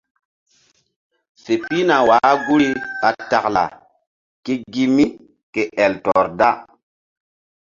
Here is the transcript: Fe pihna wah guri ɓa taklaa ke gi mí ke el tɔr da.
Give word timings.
Fe 1.41 1.53
pihna 1.65 1.95
wah 2.09 2.31
guri 2.45 2.69
ɓa 2.99 3.09
taklaa 3.29 3.69
ke 4.43 4.53
gi 4.71 4.83
mí 4.95 5.05
ke 5.53 5.61
el 5.83 5.93
tɔr 6.05 6.25
da. 6.39 6.49